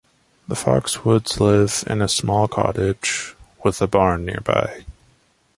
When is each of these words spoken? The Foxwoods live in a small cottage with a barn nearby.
The 0.47 0.55
Foxwoods 0.55 1.39
live 1.39 1.83
in 1.87 2.01
a 2.01 2.07
small 2.07 2.47
cottage 2.47 3.35
with 3.63 3.83
a 3.83 3.87
barn 3.87 4.25
nearby. 4.25 4.83